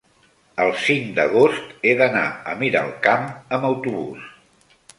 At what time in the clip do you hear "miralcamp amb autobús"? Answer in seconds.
2.63-4.29